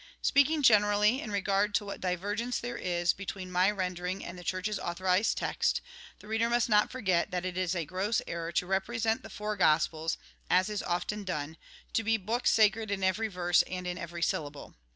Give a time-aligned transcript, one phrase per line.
[0.23, 4.79] Speaking generally, in regard to what divergence there is between my rendering and the Church's
[4.79, 5.79] authorised text,
[6.17, 9.55] the reader must not forget that it is a gross error to represent the four
[9.55, 10.17] Gospels,
[10.49, 11.55] as is often done,
[11.93, 14.73] to be books sacred in every verse and in every syllable.